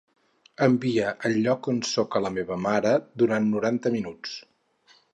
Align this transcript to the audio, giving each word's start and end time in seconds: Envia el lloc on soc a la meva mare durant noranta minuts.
Envia 0.67 1.11
el 1.29 1.35
lloc 1.43 1.69
on 1.75 1.83
soc 1.91 2.19
a 2.21 2.23
la 2.29 2.33
meva 2.39 2.59
mare 2.65 2.97
durant 3.23 3.49
noranta 3.55 3.97
minuts. 4.01 4.39